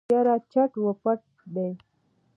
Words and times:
يره 0.13 0.35
چټ 0.51 0.71
و 0.83 0.87
پټ 1.01 1.19
دی. 1.53 1.69